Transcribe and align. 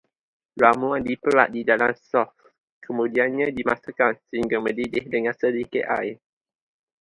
Ramuan 0.61 1.03
diperap 1.09 1.47
di 1.55 1.61
dalam 1.71 1.93
sos, 2.07 2.31
kemudian 2.85 3.29
dimasukkan 3.57 4.13
sehingga 4.33 4.57
mendidih 4.65 5.03
dengan 5.13 5.35
sedikit 5.41 5.83
air 5.99 6.15